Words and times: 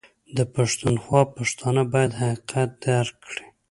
ده 0.35 0.43
پښتونخوا 0.55 1.21
پښتانه 1.35 1.83
بايد 1.91 2.11
حقيقت 2.19 2.69
درک 2.85 3.15
کړي 3.25 3.45